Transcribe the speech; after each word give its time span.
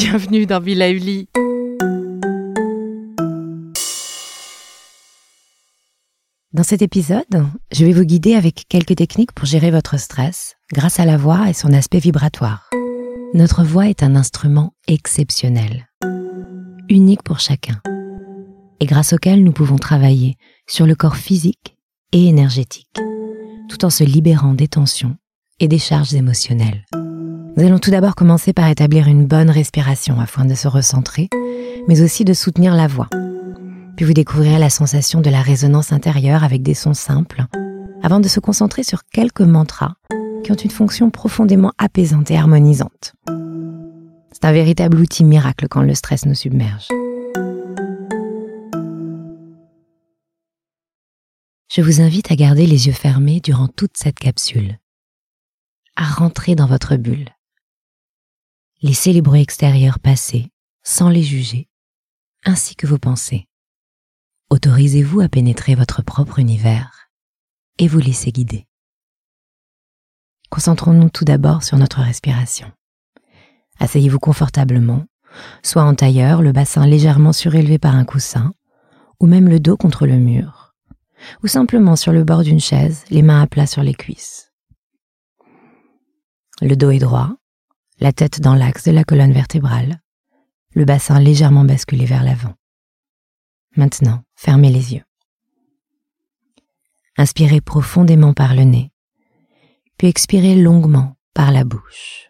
Bienvenue 0.00 0.46
dans 0.46 0.60
Villa 0.60 0.90
Uli. 0.90 1.28
Dans 6.52 6.62
cet 6.62 6.82
épisode, 6.82 7.24
je 7.72 7.84
vais 7.84 7.90
vous 7.90 8.04
guider 8.04 8.34
avec 8.34 8.66
quelques 8.68 8.94
techniques 8.94 9.32
pour 9.32 9.46
gérer 9.46 9.72
votre 9.72 9.98
stress 9.98 10.54
grâce 10.72 11.00
à 11.00 11.04
la 11.04 11.16
voix 11.16 11.50
et 11.50 11.52
son 11.52 11.72
aspect 11.72 11.98
vibratoire. 11.98 12.70
Notre 13.34 13.64
voix 13.64 13.88
est 13.88 14.04
un 14.04 14.14
instrument 14.14 14.72
exceptionnel, 14.86 15.88
unique 16.88 17.24
pour 17.24 17.40
chacun, 17.40 17.80
et 18.78 18.86
grâce 18.86 19.14
auquel 19.14 19.42
nous 19.42 19.52
pouvons 19.52 19.78
travailler 19.78 20.36
sur 20.68 20.86
le 20.86 20.94
corps 20.94 21.16
physique 21.16 21.76
et 22.12 22.28
énergétique, 22.28 23.00
tout 23.68 23.84
en 23.84 23.90
se 23.90 24.04
libérant 24.04 24.54
des 24.54 24.68
tensions 24.68 25.16
et 25.58 25.66
des 25.66 25.80
charges 25.80 26.14
émotionnelles. 26.14 26.84
Nous 27.56 27.64
allons 27.64 27.78
tout 27.78 27.90
d'abord 27.90 28.14
commencer 28.14 28.52
par 28.52 28.68
établir 28.68 29.08
une 29.08 29.26
bonne 29.26 29.50
respiration 29.50 30.20
afin 30.20 30.44
de 30.44 30.54
se 30.54 30.68
recentrer, 30.68 31.28
mais 31.88 32.02
aussi 32.02 32.24
de 32.24 32.32
soutenir 32.32 32.74
la 32.74 32.86
voix. 32.86 33.08
Puis 33.96 34.04
vous 34.04 34.12
découvrirez 34.12 34.58
la 34.58 34.70
sensation 34.70 35.20
de 35.20 35.30
la 35.30 35.42
résonance 35.42 35.92
intérieure 35.92 36.44
avec 36.44 36.62
des 36.62 36.74
sons 36.74 36.94
simples, 36.94 37.46
avant 38.02 38.20
de 38.20 38.28
se 38.28 38.38
concentrer 38.38 38.84
sur 38.84 39.04
quelques 39.06 39.40
mantras 39.40 39.94
qui 40.44 40.52
ont 40.52 40.56
une 40.56 40.70
fonction 40.70 41.10
profondément 41.10 41.72
apaisante 41.78 42.30
et 42.30 42.36
harmonisante. 42.36 43.14
C'est 44.30 44.44
un 44.44 44.52
véritable 44.52 45.00
outil 45.00 45.24
miracle 45.24 45.66
quand 45.68 45.82
le 45.82 45.94
stress 45.94 46.26
nous 46.26 46.34
submerge. 46.34 46.86
Je 51.70 51.82
vous 51.82 52.00
invite 52.00 52.30
à 52.30 52.36
garder 52.36 52.66
les 52.66 52.86
yeux 52.86 52.92
fermés 52.92 53.40
durant 53.40 53.68
toute 53.68 53.96
cette 53.96 54.18
capsule, 54.18 54.78
à 55.96 56.04
rentrer 56.04 56.54
dans 56.54 56.66
votre 56.66 56.96
bulle 56.96 57.28
Laissez 58.80 59.12
les 59.12 59.22
bruits 59.22 59.40
extérieurs 59.40 59.98
passer 59.98 60.52
sans 60.84 61.08
les 61.08 61.24
juger, 61.24 61.68
ainsi 62.44 62.76
que 62.76 62.86
vos 62.86 62.98
pensées. 62.98 63.48
Autorisez-vous 64.50 65.20
à 65.20 65.28
pénétrer 65.28 65.74
votre 65.74 66.02
propre 66.02 66.38
univers 66.38 67.10
et 67.78 67.88
vous 67.88 67.98
laissez 67.98 68.30
guider. 68.30 68.68
Concentrons-nous 70.48 71.10
tout 71.10 71.24
d'abord 71.24 71.64
sur 71.64 71.76
notre 71.76 72.02
respiration. 72.02 72.70
Asseyez-vous 73.80 74.20
confortablement, 74.20 75.04
soit 75.64 75.82
en 75.82 75.96
tailleur, 75.96 76.40
le 76.40 76.52
bassin 76.52 76.86
légèrement 76.86 77.32
surélevé 77.32 77.78
par 77.78 77.96
un 77.96 78.04
coussin, 78.04 78.54
ou 79.18 79.26
même 79.26 79.48
le 79.48 79.58
dos 79.58 79.76
contre 79.76 80.06
le 80.06 80.18
mur, 80.18 80.76
ou 81.42 81.48
simplement 81.48 81.96
sur 81.96 82.12
le 82.12 82.22
bord 82.22 82.44
d'une 82.44 82.60
chaise, 82.60 83.04
les 83.10 83.22
mains 83.22 83.42
à 83.42 83.48
plat 83.48 83.66
sur 83.66 83.82
les 83.82 83.94
cuisses. 83.94 84.52
Le 86.60 86.76
dos 86.76 86.92
est 86.92 87.00
droit, 87.00 87.38
la 88.00 88.12
tête 88.12 88.40
dans 88.40 88.54
l'axe 88.54 88.84
de 88.84 88.92
la 88.92 89.04
colonne 89.04 89.32
vertébrale, 89.32 90.00
le 90.74 90.84
bassin 90.84 91.18
légèrement 91.18 91.64
basculé 91.64 92.04
vers 92.04 92.22
l'avant. 92.22 92.54
Maintenant, 93.76 94.22
fermez 94.36 94.70
les 94.70 94.94
yeux. 94.94 95.04
Inspirez 97.16 97.60
profondément 97.60 98.34
par 98.34 98.54
le 98.54 98.62
nez, 98.62 98.92
puis 99.96 100.06
expirez 100.06 100.54
longuement 100.54 101.16
par 101.34 101.50
la 101.50 101.64
bouche. 101.64 102.28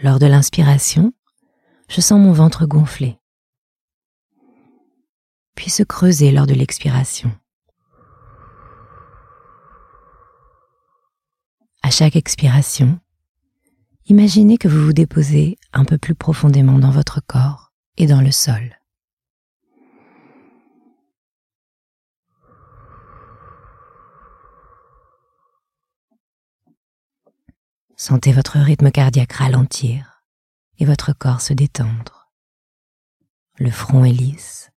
Lors 0.00 0.20
de 0.20 0.26
l'inspiration, 0.26 1.12
je 1.88 2.00
sens 2.00 2.20
mon 2.20 2.30
ventre 2.30 2.66
gonfler, 2.66 3.18
puis 5.56 5.70
se 5.70 5.82
creuser 5.82 6.30
lors 6.30 6.46
de 6.46 6.54
l'expiration. 6.54 7.32
À 11.88 11.90
chaque 11.90 12.16
expiration, 12.16 13.00
imaginez 14.04 14.58
que 14.58 14.68
vous 14.68 14.84
vous 14.84 14.92
déposez 14.92 15.56
un 15.72 15.86
peu 15.86 15.96
plus 15.96 16.14
profondément 16.14 16.78
dans 16.78 16.90
votre 16.90 17.22
corps 17.26 17.72
et 17.96 18.06
dans 18.06 18.20
le 18.20 18.30
sol. 18.30 18.78
Sentez 27.96 28.32
votre 28.32 28.58
rythme 28.58 28.90
cardiaque 28.90 29.32
ralentir 29.32 30.22
et 30.78 30.84
votre 30.84 31.14
corps 31.14 31.40
se 31.40 31.54
détendre. 31.54 32.30
Le 33.56 33.70
front 33.70 34.04
est 34.04 34.12
lisse, 34.12 34.70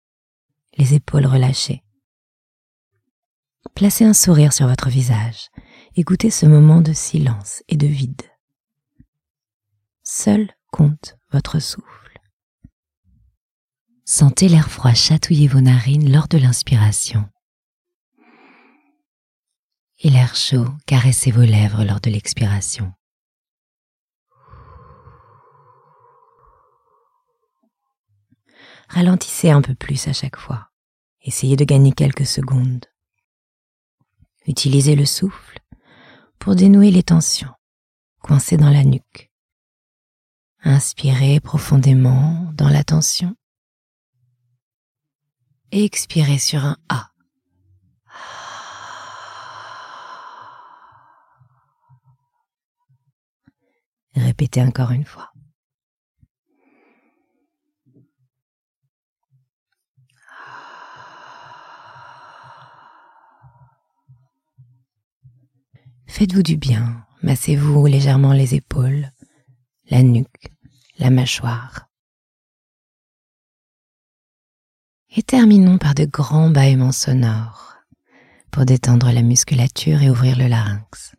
les 0.77 0.93
épaules 0.93 1.25
relâchées. 1.25 1.83
Placez 3.75 4.05
un 4.05 4.13
sourire 4.13 4.53
sur 4.53 4.67
votre 4.69 4.87
visage 4.87 5.49
Écoutez 5.97 6.29
ce 6.29 6.45
moment 6.45 6.79
de 6.79 6.93
silence 6.93 7.63
et 7.67 7.75
de 7.75 7.85
vide. 7.85 8.21
Seul 10.03 10.49
compte 10.71 11.17
votre 11.33 11.59
souffle. 11.59 12.17
Sentez 14.05 14.47
l'air 14.47 14.71
froid 14.71 14.93
chatouiller 14.93 15.49
vos 15.49 15.59
narines 15.59 16.09
lors 16.09 16.29
de 16.29 16.37
l'inspiration 16.37 17.29
et 19.99 20.09
l'air 20.09 20.33
chaud 20.33 20.65
caresser 20.87 21.29
vos 21.29 21.41
lèvres 21.41 21.83
lors 21.83 21.99
de 21.99 22.09
l'expiration. 22.09 22.93
Ralentissez 28.87 29.49
un 29.49 29.61
peu 29.61 29.75
plus 29.75 30.07
à 30.07 30.13
chaque 30.13 30.37
fois. 30.37 30.69
Essayez 31.21 31.57
de 31.57 31.65
gagner 31.65 31.91
quelques 31.91 32.25
secondes. 32.25 32.85
Utilisez 34.47 34.95
le 34.95 35.05
souffle 35.05 35.60
pour 36.41 36.55
dénouer 36.55 36.91
les 36.91 37.03
tensions 37.03 37.53
coincées 38.19 38.57
dans 38.57 38.71
la 38.71 38.83
nuque. 38.83 39.31
Inspirez 40.63 41.39
profondément 41.39 42.51
dans 42.55 42.67
la 42.67 42.83
tension 42.83 43.35
expirez 45.71 46.39
sur 46.39 46.65
un 46.65 46.77
A. 46.89 47.11
Répétez 54.15 54.61
encore 54.61 54.91
une 54.91 55.05
fois. 55.05 55.30
Faites-vous 66.21 66.43
du 66.43 66.55
bien, 66.55 67.03
massez-vous 67.23 67.87
légèrement 67.87 68.33
les 68.33 68.53
épaules, 68.53 69.09
la 69.89 70.03
nuque, 70.03 70.51
la 70.99 71.09
mâchoire. 71.09 71.87
Et 75.15 75.23
terminons 75.23 75.79
par 75.79 75.95
de 75.95 76.05
grands 76.05 76.51
bâillements 76.51 76.91
sonores 76.91 77.73
pour 78.51 78.65
détendre 78.65 79.11
la 79.11 79.23
musculature 79.23 80.03
et 80.03 80.11
ouvrir 80.11 80.37
le 80.37 80.45
larynx. 80.45 81.15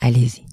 Allez-y. 0.00 0.46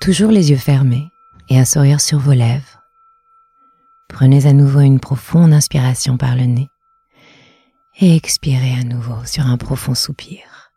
Toujours 0.00 0.32
les 0.32 0.50
yeux 0.50 0.56
fermés 0.56 1.08
et 1.48 1.56
un 1.56 1.64
sourire 1.64 2.00
sur 2.00 2.18
vos 2.18 2.32
lèvres, 2.32 2.71
Prenez 4.12 4.46
à 4.46 4.52
nouveau 4.52 4.80
une 4.80 5.00
profonde 5.00 5.54
inspiration 5.54 6.18
par 6.18 6.36
le 6.36 6.44
nez 6.44 6.68
et 7.98 8.14
expirez 8.14 8.74
à 8.74 8.84
nouveau 8.84 9.24
sur 9.24 9.46
un 9.46 9.56
profond 9.56 9.94
soupir. 9.94 10.70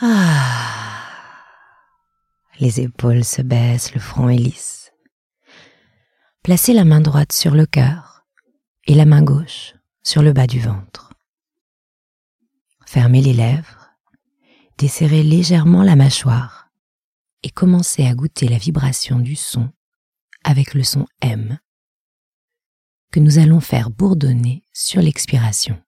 Ah. 0.00 1.02
Les 2.60 2.80
épaules 2.80 3.24
se 3.24 3.42
baissent, 3.42 3.92
le 3.92 4.00
front 4.00 4.28
est 4.28 4.36
lisse. 4.36 4.92
Placez 6.42 6.72
la 6.72 6.84
main 6.84 7.00
droite 7.00 7.32
sur 7.32 7.54
le 7.54 7.66
cœur 7.66 8.24
et 8.86 8.94
la 8.94 9.04
main 9.04 9.22
gauche 9.22 9.74
sur 10.02 10.22
le 10.22 10.32
bas 10.32 10.46
du 10.46 10.60
ventre. 10.60 11.12
Fermez 12.86 13.20
les 13.20 13.32
lèvres, 13.32 13.90
desserrez 14.78 15.22
légèrement 15.22 15.82
la 15.82 15.96
mâchoire 15.96 16.68
et 17.42 17.50
commencez 17.50 18.06
à 18.06 18.14
goûter 18.14 18.48
la 18.48 18.58
vibration 18.58 19.18
du 19.18 19.34
son 19.34 19.70
avec 20.44 20.74
le 20.74 20.84
son 20.84 21.06
M 21.20 21.58
que 23.12 23.20
nous 23.20 23.38
allons 23.38 23.60
faire 23.60 23.90
bourdonner 23.90 24.62
sur 24.72 25.02
l'expiration. 25.02 25.78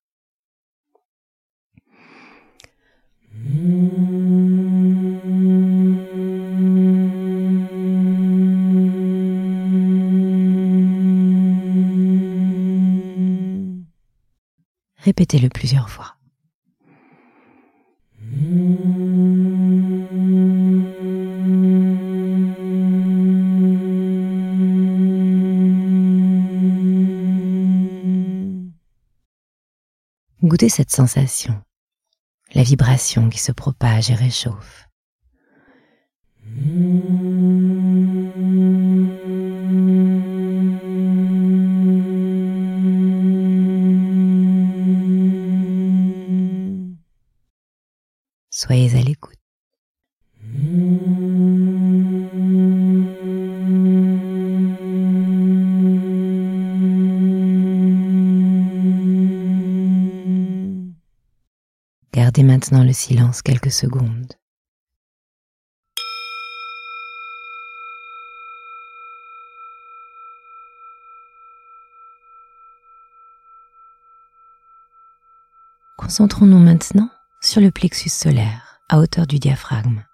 Répétez-le 14.98 15.48
plusieurs 15.48 15.90
fois. 15.90 16.16
Goûtez 30.44 30.68
cette 30.68 30.90
sensation, 30.90 31.58
la 32.54 32.62
vibration 32.62 33.30
qui 33.30 33.38
se 33.38 33.50
propage 33.50 34.10
et 34.10 34.14
réchauffe. 34.14 34.86
Soyez 48.50 48.98
à 48.98 49.00
l'écoute. 49.00 49.43
Maintenant 62.42 62.82
le 62.82 62.92
silence 62.92 63.42
quelques 63.42 63.70
secondes. 63.70 64.32
Concentrons-nous 75.96 76.58
maintenant 76.58 77.08
sur 77.40 77.60
le 77.60 77.70
plexus 77.70 78.08
solaire, 78.08 78.80
à 78.88 78.98
hauteur 78.98 79.26
du 79.26 79.38
diaphragme. 79.38 80.04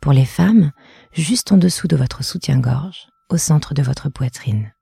Pour 0.00 0.12
les 0.12 0.24
femmes, 0.24 0.72
juste 1.12 1.52
en 1.52 1.58
dessous 1.58 1.86
de 1.86 1.96
votre 1.96 2.24
soutien-gorge, 2.24 3.08
au 3.28 3.36
centre 3.36 3.74
de 3.74 3.82
votre 3.82 4.08
poitrine. 4.08 4.72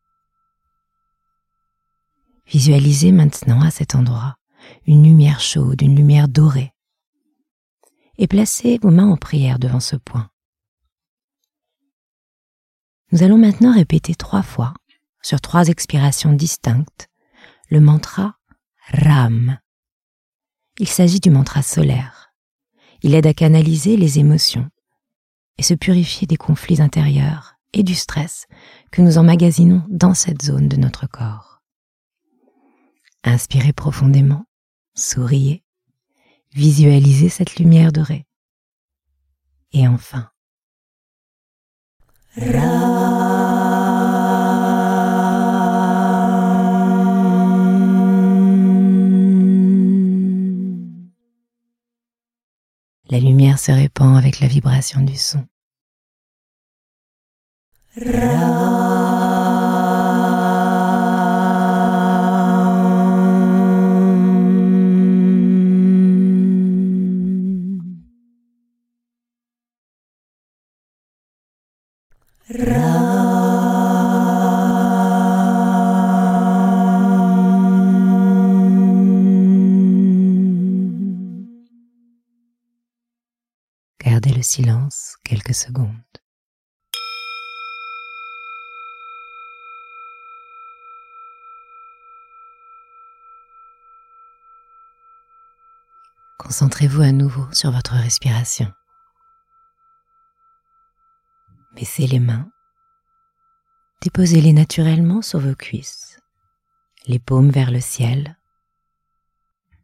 Visualisez 2.46 3.12
maintenant 3.12 3.60
à 3.60 3.70
cet 3.70 3.94
endroit 3.94 4.37
une 4.86 5.04
lumière 5.04 5.40
chaude, 5.40 5.82
une 5.82 5.96
lumière 5.96 6.28
dorée. 6.28 6.72
Et 8.16 8.26
placez 8.26 8.78
vos 8.82 8.90
mains 8.90 9.08
en 9.08 9.16
prière 9.16 9.58
devant 9.58 9.80
ce 9.80 9.96
point. 9.96 10.30
Nous 13.12 13.22
allons 13.22 13.38
maintenant 13.38 13.72
répéter 13.72 14.14
trois 14.14 14.42
fois, 14.42 14.74
sur 15.22 15.40
trois 15.40 15.68
expirations 15.68 16.32
distinctes, 16.32 17.08
le 17.70 17.80
mantra 17.80 18.36
Ram. 18.92 19.58
Il 20.78 20.88
s'agit 20.88 21.20
du 21.20 21.30
mantra 21.30 21.62
solaire. 21.62 22.32
Il 23.02 23.14
aide 23.14 23.26
à 23.26 23.34
canaliser 23.34 23.96
les 23.96 24.18
émotions 24.18 24.68
et 25.56 25.62
se 25.62 25.74
purifier 25.74 26.26
des 26.26 26.36
conflits 26.36 26.80
intérieurs 26.80 27.54
et 27.72 27.82
du 27.82 27.94
stress 27.94 28.46
que 28.90 29.02
nous 29.02 29.18
emmagasinons 29.18 29.84
dans 29.88 30.14
cette 30.14 30.42
zone 30.42 30.68
de 30.68 30.76
notre 30.76 31.06
corps. 31.06 31.62
Inspirez 33.24 33.72
profondément 33.72 34.47
souriez, 34.98 35.64
visualisez 36.52 37.28
cette 37.28 37.56
lumière 37.56 37.92
dorée. 37.92 38.26
Et 39.72 39.86
enfin, 39.86 40.30
La 53.10 53.18
lumière 53.18 53.58
se 53.58 53.72
répand 53.72 54.16
avec 54.16 54.40
la 54.40 54.46
vibration 54.46 55.00
du 55.00 55.16
son. 55.16 55.44
Silence 84.48 85.18
quelques 85.24 85.54
secondes. 85.54 85.92
Concentrez-vous 96.38 97.02
à 97.02 97.12
nouveau 97.12 97.46
sur 97.52 97.70
votre 97.70 97.92
respiration. 97.92 98.72
Baissez 101.74 102.06
les 102.06 102.18
mains. 102.18 102.50
Déposez-les 104.00 104.54
naturellement 104.54 105.20
sur 105.20 105.40
vos 105.40 105.54
cuisses, 105.54 106.20
les 107.06 107.18
paumes 107.18 107.50
vers 107.50 107.70
le 107.70 107.80
ciel. 107.80 108.38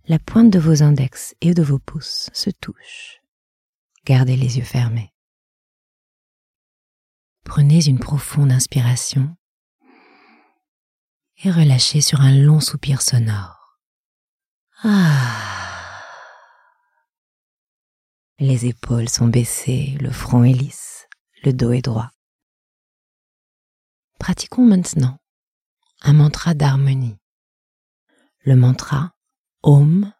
La 0.09 0.19
pointe 0.19 0.51
de 0.51 0.59
vos 0.59 0.83
index 0.83 1.35
et 1.43 1.53
de 1.53 1.63
vos 1.63 1.79
pouces 1.79 2.31
se 2.33 2.49
touchent. 2.49 3.24
Gardez 4.05 4.37
les 4.37 4.59
yeux 4.59 4.65
fermés. 4.65 5.13
Prenez 7.45 7.87
une 7.87 7.99
profonde 7.99 8.53
inspiration 8.53 9.37
et 11.43 11.51
relâchez 11.51 12.01
sur 12.01 12.21
un 12.21 12.37
long 12.37 12.61
soupir 12.61 13.03
sonore. 13.03 13.79
Ah. 14.83 15.51
Les 18.39 18.67
épaules 18.67 19.09
sont 19.09 19.29
baissées, 19.29 19.97
le 20.01 20.11
front 20.11 20.45
est 20.45 20.53
lisse 20.53 20.95
le 21.45 21.53
dos 21.53 21.73
est 21.73 21.83
droit. 21.83 22.11
Pratiquons 24.19 24.65
maintenant 24.65 25.19
un 26.01 26.15
mantra 26.15 26.55
d'harmonie. 26.55 27.19
Le 28.41 28.57
mantra 28.57 29.13
Om 29.63 30.13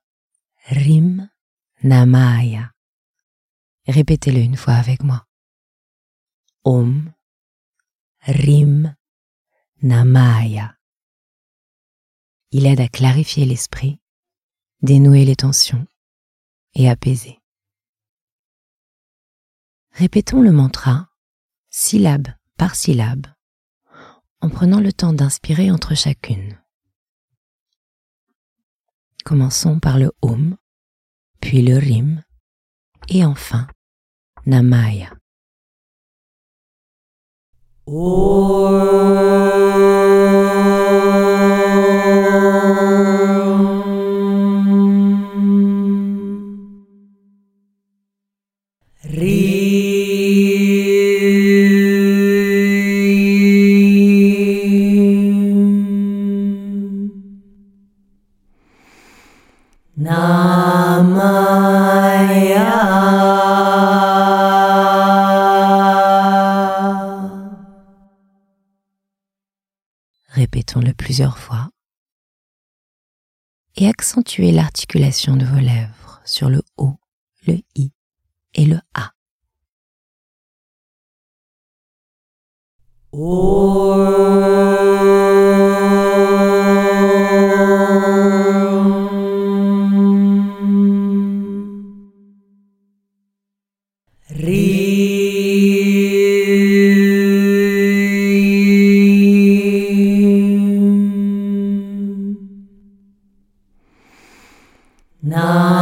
Rim 0.69 1.29
Namaya. 1.83 2.64
Répétez-le 3.87 4.39
une 4.39 4.57
fois 4.57 4.75
avec 4.75 5.03
moi. 5.03 5.27
Om 6.65 7.13
Rim 8.23 8.97
Namaya. 9.83 10.79
Il 12.51 12.65
aide 12.65 12.81
à 12.81 12.89
clarifier 12.89 13.45
l'esprit, 13.45 14.01
dénouer 14.81 15.27
les 15.27 15.37
tensions 15.37 15.87
et 16.73 16.89
apaiser. 16.89 17.39
Répétons 19.91 20.41
le 20.41 20.53
mantra 20.53 21.11
syllabe 21.69 22.29
par 22.57 22.77
syllabe, 22.77 23.27
en 24.41 24.49
prenant 24.49 24.81
le 24.81 24.93
temps 24.93 25.13
d'inspirer 25.13 25.71
entre 25.71 25.95
chacune. 25.95 26.59
Commençons 29.25 29.81
par 29.81 29.99
le 29.99 30.11
Om, 30.23 30.57
puis 31.41 31.61
le 31.61 31.77
Rim, 31.77 32.24
et 33.09 33.25
enfin 33.25 33.67
Namaya. 34.47 35.11
Répétons-le 70.35 70.93
plusieurs 70.95 71.39
fois. 71.39 71.71
Et 73.77 73.87
accentuez 73.87 74.51
l'articulation 74.51 75.37
de 75.37 75.45
vos 75.45 75.61
lèvres 75.61 76.21
sur 76.25 76.51
le 76.51 76.61
O, 76.77 76.95
le 77.47 77.59
I 77.77 77.93
et 78.55 78.67
le 78.67 78.81
A. 78.95 79.13
Nam. 105.27 105.74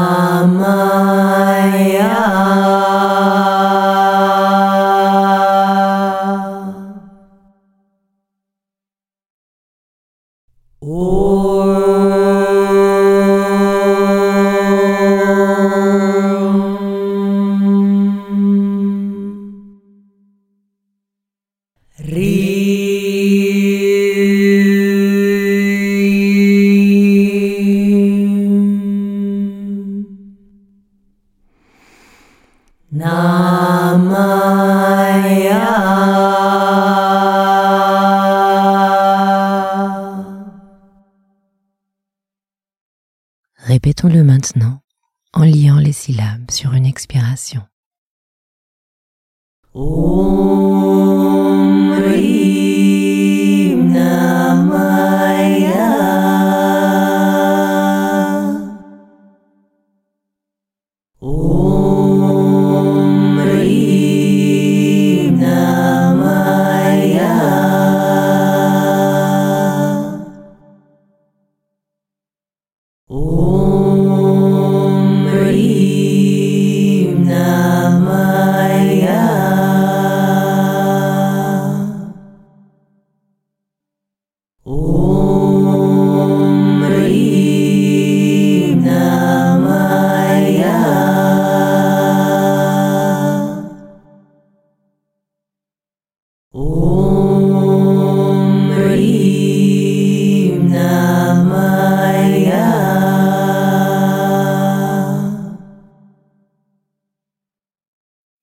Répétons-le 43.56 44.22
maintenant 44.22 44.80
en 45.32 45.44
liant 45.44 45.78
les 45.78 45.92
syllabes 45.92 46.50
sur 46.50 46.74
une 46.74 46.84
expiration. 46.84 47.62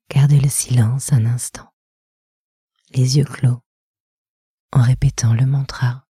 Gardez 0.10 0.40
le 0.40 0.50
silence 0.50 1.14
un 1.14 1.28
instant, 1.28 1.72
les 2.96 3.18
yeux 3.18 3.26
clos, 3.26 3.62
en 4.72 4.82
répétant 4.82 5.36
le 5.36 5.46
mantra 5.46 6.08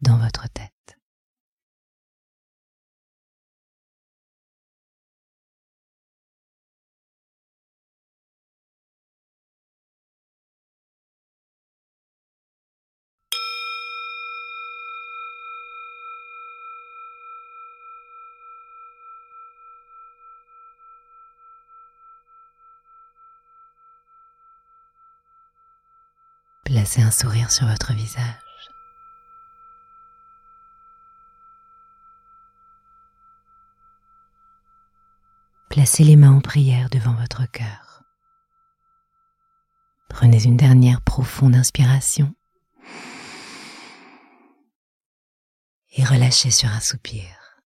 dans 0.00 0.16
votre 0.16 0.48
tête. 0.48 0.75
Placez 26.66 27.00
un 27.00 27.12
sourire 27.12 27.52
sur 27.52 27.64
votre 27.68 27.92
visage. 27.92 28.34
Placez 35.70 36.02
les 36.02 36.16
mains 36.16 36.32
en 36.32 36.40
prière 36.40 36.90
devant 36.90 37.14
votre 37.14 37.48
cœur. 37.52 38.02
Prenez 40.08 40.42
une 40.42 40.56
dernière 40.56 41.02
profonde 41.02 41.54
inspiration 41.54 42.34
et 45.92 46.04
relâchez 46.04 46.50
sur 46.50 46.68
un 46.68 46.80
soupir. 46.80 47.62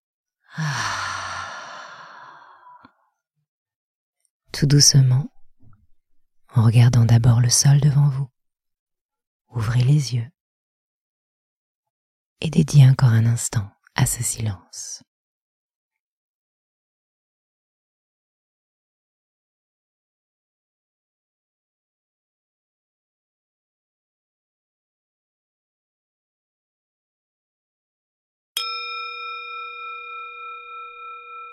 Tout 4.51 4.67
doucement, 4.67 5.27
en 6.53 6.63
regardant 6.63 7.05
d'abord 7.05 7.41
le 7.41 7.49
sol 7.49 7.79
devant 7.81 8.07
vous. 8.07 8.29
Ouvrez 9.53 9.83
les 9.83 10.15
yeux 10.15 10.29
et 12.39 12.49
dédiez 12.49 12.87
encore 12.87 13.09
un 13.09 13.25
instant 13.25 13.69
à 13.95 14.05
ce 14.05 14.23
silence. 14.23 15.03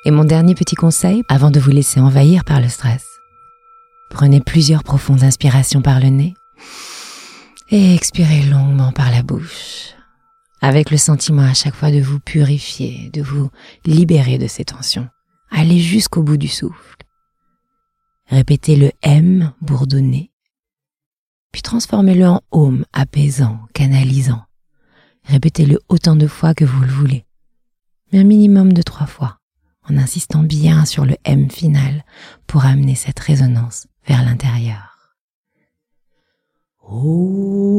Et 0.04 0.10
mon 0.10 0.24
dernier 0.24 0.54
petit 0.54 0.76
conseil, 0.76 1.22
avant 1.28 1.50
de 1.50 1.58
vous 1.58 1.70
laisser 1.70 2.00
envahir 2.00 2.44
par 2.44 2.60
le 2.60 2.68
stress, 2.68 3.04
prenez 4.08 4.40
plusieurs 4.40 4.84
profondes 4.84 5.24
inspirations 5.24 5.82
par 5.82 5.98
le 5.98 6.08
nez 6.08 6.34
et 7.70 7.94
expirez 7.94 8.42
longuement 8.42 8.92
par 8.92 9.10
la 9.10 9.22
bouche, 9.22 9.94
avec 10.60 10.90
le 10.90 10.96
sentiment 10.96 11.42
à 11.42 11.54
chaque 11.54 11.74
fois 11.74 11.90
de 11.90 12.00
vous 12.00 12.20
purifier, 12.20 13.10
de 13.12 13.22
vous 13.22 13.50
libérer 13.84 14.38
de 14.38 14.46
ces 14.46 14.64
tensions. 14.64 15.08
Allez 15.50 15.78
jusqu'au 15.78 16.22
bout 16.22 16.36
du 16.36 16.48
souffle. 16.48 16.96
Répétez 18.26 18.76
le 18.76 18.90
M 19.02 19.52
bourdonné, 19.60 20.30
puis 21.52 21.62
transformez-le 21.62 22.26
en 22.26 22.42
home 22.50 22.84
apaisant, 22.92 23.60
canalisant. 23.72 24.42
Répétez-le 25.24 25.78
autant 25.88 26.16
de 26.16 26.26
fois 26.26 26.54
que 26.54 26.64
vous 26.64 26.80
le 26.80 26.88
voulez, 26.88 27.26
mais 28.12 28.20
un 28.20 28.24
minimum 28.24 28.72
de 28.72 28.82
trois 28.82 29.06
fois, 29.06 29.38
en 29.88 29.96
insistant 29.96 30.42
bien 30.42 30.84
sur 30.84 31.04
le 31.04 31.16
M 31.24 31.50
final 31.50 32.04
pour 32.46 32.64
amener 32.64 32.94
cette 32.94 33.18
résonance 33.18 33.86
vers 34.06 34.24
l'intérieur. 34.24 34.97
哦。 36.90 37.77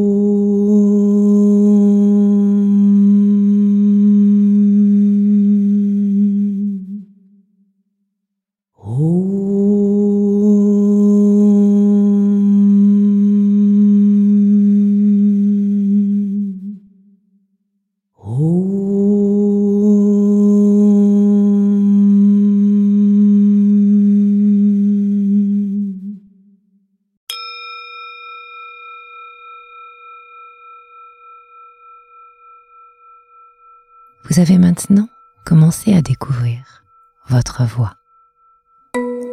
Vous 34.25 34.39
avez 34.39 34.57
maintenant 34.57 35.07
commencé 35.45 35.93
à 35.93 36.01
découvrir 36.01 36.83
votre 37.27 37.63
voix 37.63 37.95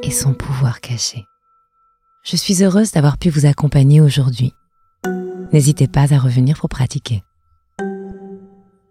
et 0.03 0.11
son 0.11 0.33
pouvoir 0.33 0.81
caché. 0.81 1.27
Je 2.23 2.37
suis 2.37 2.63
heureuse 2.63 2.93
d'avoir 2.93 3.19
pu 3.19 3.29
vous 3.29 3.47
accompagner 3.47 4.01
aujourd'hui. 4.01 4.55
N'hésitez 5.53 5.87
pas 5.87 6.15
à 6.15 6.19
revenir 6.19 6.59
pour 6.59 6.69
pratiquer. 6.69 7.23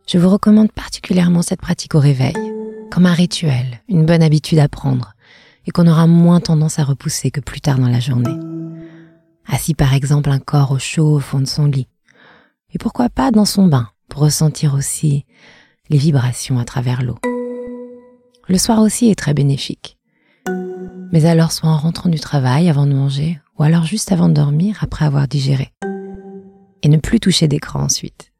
Je 0.07 0.17
vous 0.17 0.29
recommande 0.29 0.71
particulièrement 0.71 1.41
cette 1.41 1.61
pratique 1.61 1.95
au 1.95 1.99
réveil, 1.99 2.35
comme 2.91 3.07
un 3.07 3.13
rituel, 3.13 3.81
une 3.89 4.05
bonne 4.05 4.21
habitude 4.21 4.59
à 4.59 4.67
prendre, 4.67 5.13
et 5.65 5.71
qu'on 5.71 5.87
aura 5.87 6.05
moins 6.05 6.39
tendance 6.39 6.77
à 6.77 6.83
repousser 6.83 7.31
que 7.31 7.41
plus 7.41 7.61
tard 7.61 7.79
dans 7.79 7.89
la 7.89 7.99
journée. 7.99 8.37
Assis 9.47 9.73
par 9.73 9.93
exemple 9.93 10.29
un 10.29 10.39
corps 10.39 10.71
au 10.71 10.79
chaud 10.79 11.15
au 11.15 11.19
fond 11.19 11.39
de 11.39 11.45
son 11.45 11.65
lit, 11.65 11.87
et 12.73 12.77
pourquoi 12.77 13.09
pas 13.09 13.31
dans 13.31 13.45
son 13.45 13.67
bain, 13.67 13.89
pour 14.07 14.21
ressentir 14.21 14.75
aussi 14.75 15.25
les 15.89 15.97
vibrations 15.97 16.59
à 16.59 16.65
travers 16.65 17.03
l'eau. 17.03 17.17
Le 18.47 18.57
soir 18.57 18.79
aussi 18.79 19.09
est 19.09 19.17
très 19.17 19.33
bénéfique. 19.33 19.97
Mais 21.11 21.25
alors 21.25 21.51
soit 21.51 21.69
en 21.69 21.77
rentrant 21.77 22.09
du 22.09 22.19
travail 22.19 22.69
avant 22.69 22.85
de 22.85 22.93
manger, 22.93 23.39
ou 23.57 23.63
alors 23.63 23.85
juste 23.85 24.11
avant 24.11 24.29
de 24.29 24.33
dormir 24.33 24.77
après 24.81 25.05
avoir 25.05 25.27
digéré. 25.27 25.71
Et 26.83 26.89
ne 26.89 26.97
plus 26.97 27.19
toucher 27.19 27.47
d'écran 27.47 27.81
ensuite. 27.83 28.31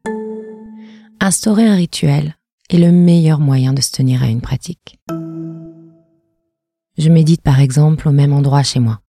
Instaurer 1.20 1.66
un 1.66 1.76
rituel 1.76 2.36
est 2.70 2.78
le 2.78 2.92
meilleur 2.92 3.40
moyen 3.40 3.72
de 3.72 3.80
se 3.80 3.90
tenir 3.90 4.22
à 4.22 4.26
une 4.26 4.40
pratique. 4.40 4.98
Je 6.98 7.08
médite 7.10 7.42
par 7.42 7.60
exemple 7.60 8.08
au 8.08 8.12
même 8.12 8.32
endroit 8.32 8.62
chez 8.62 8.80
moi, 8.80 9.00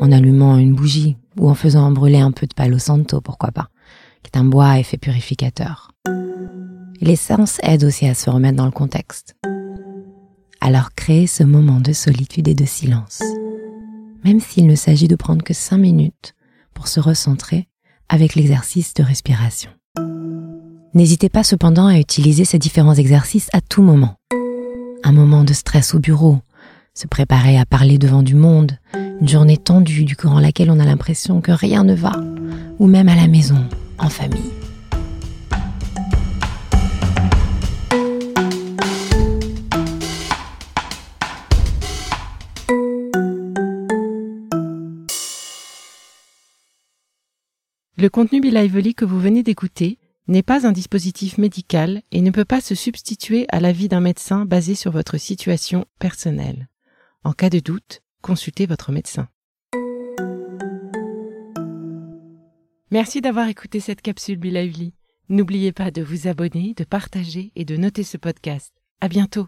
en 0.00 0.12
allumant 0.12 0.56
une 0.56 0.74
bougie 0.74 1.16
ou 1.38 1.48
en 1.48 1.54
faisant 1.54 1.90
brûler 1.90 2.20
un 2.20 2.32
peu 2.32 2.46
de 2.46 2.54
palo 2.54 2.78
santo, 2.78 3.20
pourquoi 3.20 3.50
pas, 3.52 3.68
qui 4.22 4.30
est 4.32 4.38
un 4.38 4.44
bois 4.44 4.68
à 4.68 4.78
effet 4.78 4.98
purificateur. 4.98 5.92
Les 7.04 7.16
séances 7.16 7.58
aident 7.64 7.82
aussi 7.82 8.06
à 8.06 8.14
se 8.14 8.30
remettre 8.30 8.56
dans 8.56 8.64
le 8.64 8.70
contexte. 8.70 9.34
Alors 10.60 10.94
créez 10.94 11.26
ce 11.26 11.42
moment 11.42 11.80
de 11.80 11.92
solitude 11.92 12.46
et 12.46 12.54
de 12.54 12.64
silence, 12.64 13.20
même 14.24 14.38
s'il 14.38 14.68
ne 14.68 14.76
s'agit 14.76 15.08
de 15.08 15.16
prendre 15.16 15.42
que 15.42 15.52
cinq 15.52 15.78
minutes 15.78 16.36
pour 16.74 16.86
se 16.86 17.00
recentrer 17.00 17.66
avec 18.08 18.36
l'exercice 18.36 18.94
de 18.94 19.02
respiration. 19.02 19.72
N'hésitez 20.94 21.28
pas 21.28 21.42
cependant 21.42 21.88
à 21.88 21.98
utiliser 21.98 22.44
ces 22.44 22.60
différents 22.60 22.94
exercices 22.94 23.50
à 23.52 23.60
tout 23.60 23.82
moment. 23.82 24.14
Un 25.02 25.12
moment 25.12 25.42
de 25.42 25.54
stress 25.54 25.96
au 25.96 25.98
bureau, 25.98 26.38
se 26.94 27.08
préparer 27.08 27.58
à 27.58 27.66
parler 27.66 27.98
devant 27.98 28.22
du 28.22 28.36
monde, 28.36 28.78
une 29.20 29.28
journée 29.28 29.56
tendue 29.56 30.04
durant 30.04 30.38
laquelle 30.38 30.70
on 30.70 30.78
a 30.78 30.84
l'impression 30.84 31.40
que 31.40 31.50
rien 31.50 31.82
ne 31.82 31.94
va, 31.94 32.12
ou 32.78 32.86
même 32.86 33.08
à 33.08 33.16
la 33.16 33.26
maison, 33.26 33.66
en 33.98 34.08
famille. 34.08 34.61
Le 48.02 48.08
contenu 48.08 48.40
Be 48.40 48.46
que 48.94 49.04
vous 49.04 49.20
venez 49.20 49.44
d'écouter 49.44 50.00
n'est 50.26 50.42
pas 50.42 50.66
un 50.66 50.72
dispositif 50.72 51.38
médical 51.38 52.02
et 52.10 52.20
ne 52.20 52.32
peut 52.32 52.44
pas 52.44 52.60
se 52.60 52.74
substituer 52.74 53.46
à 53.48 53.60
l'avis 53.60 53.86
d'un 53.86 54.00
médecin 54.00 54.44
basé 54.44 54.74
sur 54.74 54.90
votre 54.90 55.18
situation 55.18 55.84
personnelle. 56.00 56.68
En 57.22 57.30
cas 57.30 57.48
de 57.48 57.60
doute, 57.60 58.02
consultez 58.20 58.66
votre 58.66 58.90
médecin. 58.90 59.28
Merci 62.90 63.20
d'avoir 63.20 63.46
écouté 63.46 63.78
cette 63.78 64.02
capsule 64.02 64.40
Be 64.40 64.46
N'oubliez 65.28 65.70
pas 65.70 65.92
de 65.92 66.02
vous 66.02 66.26
abonner, 66.26 66.74
de 66.76 66.82
partager 66.82 67.52
et 67.54 67.64
de 67.64 67.76
noter 67.76 68.02
ce 68.02 68.16
podcast. 68.16 68.74
À 69.00 69.06
bientôt! 69.06 69.46